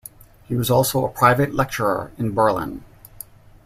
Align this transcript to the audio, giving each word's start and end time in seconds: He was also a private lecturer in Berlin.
He 0.47 0.55
was 0.55 0.71
also 0.71 1.05
a 1.05 1.11
private 1.11 1.53
lecturer 1.53 2.11
in 2.17 2.33
Berlin. 2.33 2.83